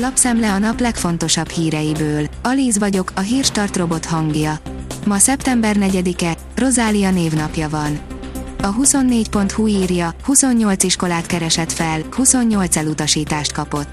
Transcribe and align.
Lapszemle 0.00 0.52
a 0.52 0.58
nap 0.58 0.80
legfontosabb 0.80 1.48
híreiből. 1.48 2.26
Alíz 2.42 2.78
vagyok, 2.78 3.12
a 3.14 3.20
hírstart 3.20 3.76
robot 3.76 4.04
hangja. 4.04 4.58
Ma 5.06 5.18
szeptember 5.18 5.76
4-e, 5.80 6.36
Rozália 6.54 7.10
névnapja 7.10 7.68
van. 7.68 7.98
A 8.62 8.74
24.hu 8.74 9.66
írja, 9.66 10.14
28 10.24 10.84
iskolát 10.84 11.26
keresett 11.26 11.72
fel, 11.72 12.00
28 12.10 12.76
elutasítást 12.76 13.52
kapott. 13.52 13.88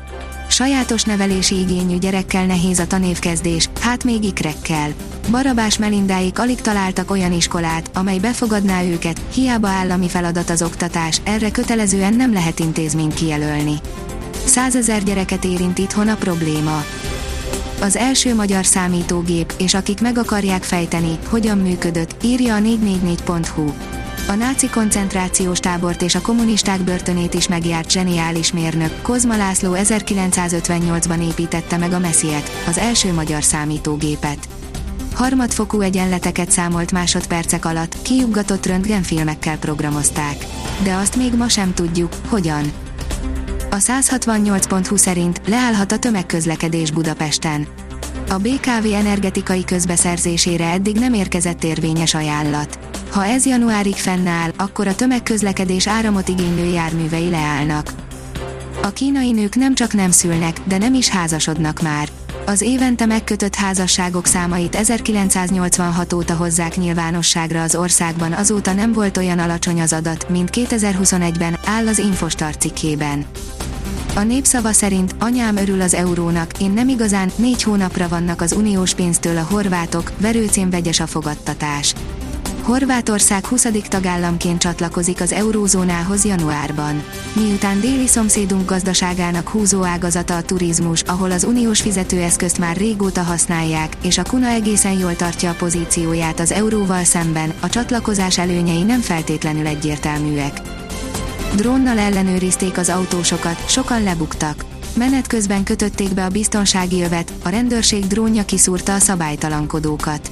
Sajátos 0.50 1.04
nevelési 1.04 1.60
igényű 1.60 1.98
gyerekkel 1.98 2.46
nehéz 2.46 2.80
a 2.80 2.88
tanévkezdés, 2.88 3.70
hát 3.82 4.04
még 4.04 4.24
ikrekkel. 4.24 4.90
Barabás 5.32 5.78
Melindáik 5.78 6.40
alig 6.40 6.62
találtak 6.62 7.12
olyan 7.12 7.32
iskolát, 7.32 7.90
amely 7.94 8.20
befogadná 8.20 8.84
őket, 8.84 9.22
hiába 9.34 9.68
állami 9.68 10.10
feladat 10.10 10.50
az 10.50 10.62
oktatás, 10.62 11.22
erre 11.24 11.52
kötelezően 11.52 12.14
nem 12.14 12.34
lehet 12.34 12.60
intézményt 12.60 13.14
kijelölni. 13.14 13.76
Százezer 14.46 15.04
gyereket 15.04 15.46
érint 15.46 15.78
itthon 15.78 16.08
a 16.08 16.16
probléma. 16.16 16.84
Az 17.82 17.96
első 17.96 18.36
magyar 18.36 18.66
számítógép, 18.66 19.54
és 19.58 19.74
akik 19.74 20.02
meg 20.02 20.18
akarják 20.18 20.64
fejteni, 20.64 21.20
hogyan 21.30 21.58
működött, 21.58 22.24
írja 22.24 22.56
a 22.56 22.60
444.hu. 22.60 23.72
A 24.28 24.34
náci 24.34 24.70
koncentrációs 24.70 25.60
tábort 25.60 26.02
és 26.02 26.16
a 26.16 26.22
kommunisták 26.22 26.82
börtönét 26.82 27.34
is 27.34 27.48
megjárt 27.48 27.92
zseniális 27.92 28.54
mérnök, 28.54 29.02
Kozma 29.02 29.38
László 29.38 29.72
1958-ban 29.76 31.28
építette 31.30 31.78
meg 31.78 31.92
a 31.92 32.00
Messiet, 32.00 32.52
az 32.68 32.78
első 32.78 33.14
magyar 33.14 33.44
számítógépet. 33.44 34.48
Harmadfokú 35.14 35.82
egyenleteket 35.82 36.52
számolt 36.52 36.92
másodpercek 36.92 37.66
alatt, 37.66 38.02
kiuggatott 38.02 38.66
röntgenfilmekkel 38.66 39.58
programozták. 39.58 40.46
De 40.84 40.94
azt 40.94 41.16
még 41.16 41.34
ma 41.34 41.50
sem 41.50 41.74
tudjuk, 41.74 42.14
hogyan. 42.28 42.85
A 43.76 43.78
168.20 43.78 44.98
szerint 44.98 45.42
leállhat 45.48 45.92
a 45.92 45.98
tömegközlekedés 45.98 46.92
Budapesten. 46.92 47.68
A 48.30 48.38
BKV 48.38 48.94
energetikai 48.94 49.64
közbeszerzésére 49.64 50.70
eddig 50.70 51.00
nem 51.00 51.14
érkezett 51.14 51.64
érvényes 51.64 52.14
ajánlat. 52.14 52.80
Ha 53.12 53.26
ez 53.26 53.46
januárig 53.46 53.96
fennáll, 53.96 54.52
akkor 54.58 54.88
a 54.88 54.96
tömegközlekedés 54.96 55.88
áramot 55.88 56.28
igénylő 56.28 56.66
járművei 56.66 57.30
leállnak. 57.30 57.94
A 58.82 58.90
kínai 58.90 59.32
nők 59.32 59.56
nem 59.56 59.76
csak 59.76 59.94
nem 59.94 60.12
szülnek, 60.12 60.58
de 60.64 60.78
nem 60.78 60.94
is 60.94 61.10
házasodnak 61.10 61.82
már. 61.82 62.10
Az 62.46 62.62
évente 62.62 63.06
megkötött 63.06 63.56
házasságok 63.56 64.26
számait 64.26 64.76
1986 64.76 66.14
óta 66.14 66.36
hozzák 66.36 66.78
nyilvánosságra 66.78 67.62
az 67.62 67.76
országban, 67.76 68.34
azóta 68.34 68.74
nem 68.74 68.94
volt 68.94 69.18
olyan 69.18 69.40
alacsony 69.40 69.82
az 69.82 69.94
adat, 69.94 70.30
mint 70.30 70.50
2021-ben, 70.54 71.60
áll 71.66 71.88
az 71.88 71.98
Infostar 72.00 72.58
cikkében. 72.58 73.26
A 74.16 74.22
népszava 74.24 74.72
szerint 74.72 75.16
anyám 75.20 75.58
örül 75.58 75.82
az 75.82 75.94
eurónak, 75.94 76.62
én 76.62 76.72
nem 76.72 76.88
igazán, 76.88 77.32
négy 77.36 77.64
hónapra 77.64 78.08
vannak 78.08 78.42
az 78.42 78.52
uniós 78.52 78.94
pénztől 78.94 79.38
a 79.38 79.48
horvátok, 79.50 80.12
verőcén 80.18 80.70
vegyes 80.70 81.00
a 81.00 81.08
fogadtatás. 81.08 81.94
Horvátország 82.66 83.46
20. 83.46 83.68
tagállamként 83.88 84.60
csatlakozik 84.60 85.22
az 85.22 85.32
eurózónához 85.32 86.26
januárban. 86.26 87.04
Miután 87.34 87.80
déli 87.80 88.08
szomszédunk 88.08 88.70
gazdaságának 88.70 89.50
húzó 89.50 89.84
ágazata 89.84 90.36
a 90.36 90.42
turizmus, 90.42 91.02
ahol 91.02 91.32
az 91.32 91.44
uniós 91.44 91.82
fizetőeszközt 91.82 92.58
már 92.58 92.78
régóta 92.78 93.22
használják, 93.22 93.98
és 94.04 94.18
a 94.18 94.24
kuna 94.24 94.48
egészen 94.48 95.00
jól 95.00 95.16
tartja 95.16 95.50
a 95.50 95.54
pozícióját 95.54 96.40
az 96.40 96.52
euróval 96.52 97.04
szemben, 97.04 97.54
a 97.60 97.70
csatlakozás 97.70 98.38
előnyei 98.38 98.84
nem 98.84 99.02
feltétlenül 99.02 99.68
egyértelműek. 99.68 100.62
Drónnal 101.56 101.98
ellenőrizték 101.98 102.78
az 102.78 102.90
autósokat, 102.90 103.70
sokan 103.70 104.04
lebuktak. 104.04 104.66
Menet 104.98 105.28
közben 105.28 105.64
kötötték 105.64 106.14
be 106.14 106.26
a 106.26 106.30
biztonsági 106.30 107.04
övet, 107.04 107.34
a 107.44 107.50
rendőrség 107.50 108.08
drónja 108.08 108.46
kiszúrta 108.46 108.94
a 108.94 109.00
szabálytalankodókat. 109.00 110.32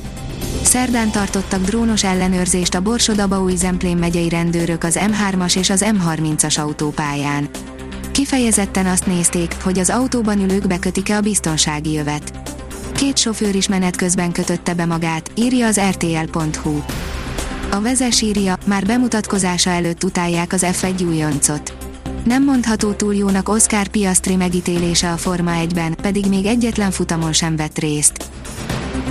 Szerdán 0.63 1.11
tartottak 1.11 1.61
drónos 1.61 2.03
ellenőrzést 2.03 2.75
a 2.75 2.81
Borsod-Abaúj 2.81 3.55
Zemplén 3.55 3.97
megyei 3.97 4.29
rendőrök 4.29 4.83
az 4.83 4.99
M3-as 5.01 5.57
és 5.57 5.69
az 5.69 5.85
M30-as 5.87 6.59
autópályán. 6.59 7.49
Kifejezetten 8.11 8.85
azt 8.85 9.05
nézték, 9.05 9.55
hogy 9.63 9.79
az 9.79 9.89
autóban 9.89 10.39
ülők 10.39 10.67
bekötik-e 10.67 11.15
a 11.15 11.21
biztonsági 11.21 11.91
jövet. 11.91 12.33
Két 12.91 13.17
sofőr 13.17 13.55
is 13.55 13.67
menet 13.67 13.95
közben 13.95 14.31
kötötte 14.31 14.73
be 14.73 14.85
magát, 14.85 15.31
írja 15.35 15.67
az 15.67 15.79
rtl.hu. 15.79 16.81
A 17.71 17.81
vezes 17.81 18.21
írja, 18.21 18.57
már 18.65 18.85
bemutatkozása 18.85 19.69
előtt 19.69 20.03
utálják 20.03 20.53
az 20.53 20.65
F1 20.65 21.07
újoncot. 21.07 21.73
Nem 22.23 22.43
mondható 22.43 22.91
túl 22.91 23.15
jónak 23.15 23.49
Oscar 23.49 23.87
Piastri 23.87 24.35
megítélése 24.35 25.11
a 25.11 25.17
Forma 25.17 25.51
1-ben, 25.55 25.95
pedig 26.01 26.25
még 26.25 26.45
egyetlen 26.45 26.91
futamon 26.91 27.33
sem 27.33 27.55
vett 27.55 27.79
részt. 27.79 28.25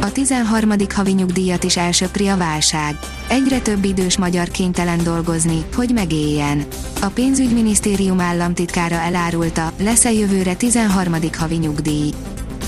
A 0.00 0.12
13. 0.12 0.72
havi 0.94 1.12
nyugdíjat 1.12 1.64
is 1.64 1.76
elsöpri 1.76 2.28
a 2.28 2.36
válság. 2.36 2.98
Egyre 3.28 3.60
több 3.60 3.84
idős 3.84 4.18
magyar 4.18 4.48
kénytelen 4.48 5.02
dolgozni, 5.02 5.64
hogy 5.74 5.90
megéljen. 5.94 6.64
A 7.00 7.06
pénzügyminisztérium 7.06 8.20
államtitkára 8.20 8.94
elárulta, 8.94 9.72
lesz-e 9.78 10.12
jövőre 10.12 10.54
13. 10.54 11.14
havi 11.38 11.56
nyugdíj. 11.56 12.10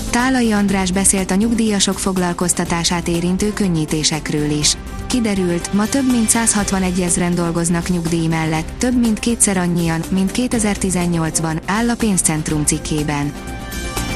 Tálai 0.09 0.51
András 0.51 0.91
beszélt 0.91 1.31
a 1.31 1.35
nyugdíjasok 1.35 1.99
foglalkoztatását 1.99 3.07
érintő 3.07 3.53
könnyítésekről 3.53 4.49
is. 4.49 4.77
Kiderült, 5.07 5.73
ma 5.73 5.85
több 5.85 6.11
mint 6.11 6.29
161 6.29 7.01
ezeren 7.01 7.35
dolgoznak 7.35 7.89
nyugdíj 7.89 8.27
mellett, 8.27 8.69
több 8.77 8.99
mint 8.99 9.19
kétszer 9.19 9.57
annyian, 9.57 10.01
mint 10.09 10.31
2018-ban, 10.33 11.61
áll 11.65 11.89
a 11.89 11.95
pénzcentrum 11.95 12.65
cikkében. 12.65 13.31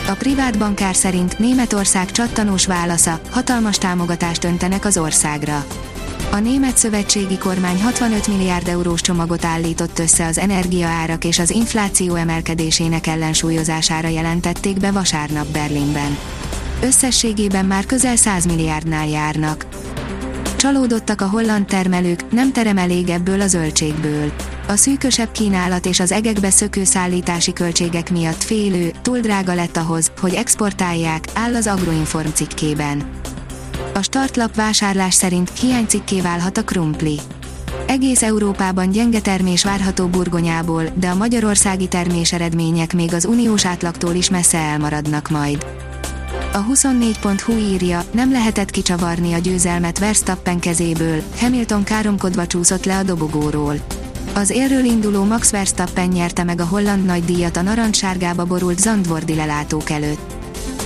A 0.09 0.13
privát 0.13 0.57
bankár 0.57 0.95
szerint 0.95 1.39
Németország 1.39 2.11
csattanós 2.11 2.65
válasza, 2.65 3.19
hatalmas 3.29 3.77
támogatást 3.77 4.43
öntenek 4.43 4.85
az 4.85 4.97
országra. 4.97 5.65
A 6.31 6.39
német 6.39 6.77
szövetségi 6.77 7.37
kormány 7.37 7.81
65 7.81 8.27
milliárd 8.27 8.67
eurós 8.67 9.01
csomagot 9.01 9.45
állított 9.45 9.99
össze 9.99 10.25
az 10.25 10.37
energiaárak 10.37 11.25
és 11.25 11.39
az 11.39 11.49
infláció 11.49 12.15
emelkedésének 12.15 13.07
ellensúlyozására 13.07 14.07
jelentették 14.07 14.79
be 14.79 14.91
vasárnap 14.91 15.47
Berlinben. 15.47 16.17
Összességében 16.81 17.65
már 17.65 17.85
közel 17.85 18.15
100 18.15 18.45
milliárdnál 18.45 19.07
járnak. 19.07 19.65
Csalódottak 20.55 21.21
a 21.21 21.29
holland 21.29 21.65
termelők, 21.65 22.31
nem 22.31 22.51
terem 22.51 22.77
elég 22.77 23.09
ebből 23.09 23.41
a 23.41 23.47
zöldségből 23.47 24.31
a 24.69 24.75
szűkösebb 24.75 25.31
kínálat 25.31 25.85
és 25.85 25.99
az 25.99 26.11
egekbe 26.11 26.49
szökő 26.49 26.83
szállítási 26.83 27.53
költségek 27.53 28.11
miatt 28.11 28.43
félő, 28.43 28.91
túl 29.01 29.19
drága 29.19 29.53
lett 29.53 29.77
ahhoz, 29.77 30.11
hogy 30.19 30.33
exportálják, 30.33 31.27
áll 31.33 31.55
az 31.55 31.67
Agroinform 31.67 32.29
cikkében. 32.33 33.09
A 33.93 34.01
startlap 34.01 34.55
vásárlás 34.55 35.13
szerint 35.13 35.59
hiánycikké 35.59 36.21
válhat 36.21 36.57
a 36.57 36.63
krumpli. 36.63 37.19
Egész 37.87 38.21
Európában 38.21 38.91
gyenge 38.91 39.19
termés 39.19 39.63
várható 39.63 40.07
burgonyából, 40.07 40.83
de 40.93 41.07
a 41.09 41.15
magyarországi 41.15 41.87
termés 41.87 42.33
eredmények 42.33 42.93
még 42.93 43.13
az 43.13 43.25
uniós 43.25 43.65
átlagtól 43.65 44.13
is 44.13 44.29
messze 44.29 44.57
elmaradnak 44.57 45.29
majd. 45.29 45.65
A 46.53 46.65
24.hu 46.65 47.57
írja, 47.57 48.03
nem 48.11 48.31
lehetett 48.31 48.69
kicsavarni 48.69 49.33
a 49.33 49.37
győzelmet 49.37 49.99
Verstappen 49.99 50.59
kezéből, 50.59 51.21
Hamilton 51.39 51.83
káromkodva 51.83 52.47
csúszott 52.47 52.85
le 52.85 52.97
a 52.97 53.03
dobogóról. 53.03 53.75
Az 54.33 54.49
élről 54.49 54.83
induló 54.83 55.23
Max 55.23 55.49
Verstappen 55.51 56.07
nyerte 56.07 56.43
meg 56.43 56.61
a 56.61 56.65
holland 56.65 57.05
nagydíjat 57.05 57.57
a 57.57 57.61
narancssárgába 57.61 58.45
borult 58.45 58.79
Zandvordi 58.79 59.35
lelátók 59.35 59.89
előtt. 59.89 60.33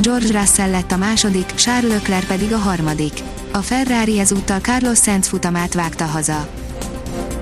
George 0.02 0.40
Russell 0.40 0.70
lett 0.70 0.92
a 0.92 0.98
második, 0.98 1.46
Charles 1.46 1.92
Leclerc 1.92 2.28
pedig 2.28 2.54
a 2.54 2.58
harmadik. 2.58 3.14
A 3.52 3.58
Ferrari 3.58 4.20
ezúttal 4.20 4.60
Carlos 4.60 5.00
Sainz 5.00 5.28
futamát 5.28 5.74
vágta 5.74 6.06
haza. 6.06 6.48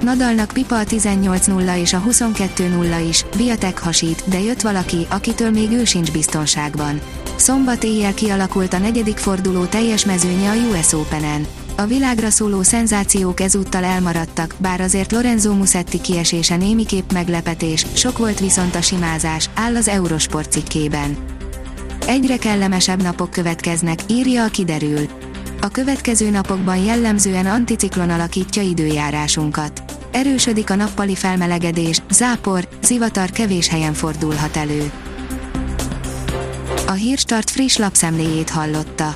Nadalnak 0.02 0.52
pipa 0.54 0.80
a 0.80 0.84
18-0 0.84 1.78
és 1.78 1.94
a 1.94 2.04
22-0 2.10 3.06
is, 3.08 3.26
Biatek 3.38 3.80
hasít, 3.80 4.24
de 4.30 4.40
jött 4.40 4.62
valaki, 4.62 5.08
akitől 5.10 5.52
még 5.52 5.72
ő 5.72 5.86
sincs 5.86 6.12
biztonságban. 6.12 7.02
Szombat 7.36 7.84
éjjel 7.84 8.14
kialakult 8.14 8.74
a 8.74 8.78
negyedik 8.78 9.18
forduló 9.18 9.66
teljes 9.66 10.06
mezőnye 10.06 10.50
a 10.50 10.56
US 10.56 10.94
Open-en. 10.94 11.48
A 11.76 11.86
világra 11.86 12.30
szóló 12.30 12.62
szenzációk 12.62 13.40
ezúttal 13.40 13.84
elmaradtak, 13.84 14.56
bár 14.58 14.82
azért 14.82 15.12
Lorenzo 15.12 15.54
Musetti 15.54 16.02
kiesése 16.02 16.56
némiképp 16.56 17.12
meglepetés, 17.12 17.86
sok 17.94 18.18
volt 18.18 18.40
viszont 18.40 18.76
a 18.76 18.82
simázás, 18.82 19.50
áll 19.56 19.76
az 19.76 19.88
Eurosport 19.88 20.52
cikkében. 20.52 21.18
Egyre 22.08 22.38
kellemesebb 22.38 23.02
napok 23.02 23.32
következnek, 23.32 24.00
írja 24.08 24.44
a 24.44 24.48
kiderül. 24.48 25.08
A 25.62 25.68
következő 25.68 26.30
napokban 26.30 26.78
jellemzően 26.78 27.46
anticiklon 27.46 28.10
alakítja 28.10 28.62
időjárásunkat. 28.62 29.84
Erősödik 30.12 30.70
a 30.70 30.76
nappali 30.76 31.16
felmelegedés, 31.16 32.02
zápor, 32.10 32.68
zivatar 32.84 33.30
kevés 33.30 33.68
helyen 33.68 33.94
fordulhat 33.94 34.58
elő. 34.58 34.92
A 36.88 36.92
Hírstart 36.92 37.50
friss 37.50 37.78
lapszemléjét 37.78 38.50
hallotta. 38.50 39.16